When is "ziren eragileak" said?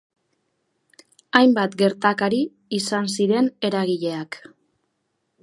3.17-4.43